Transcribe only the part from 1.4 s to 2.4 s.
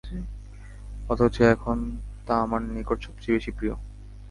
এখন তা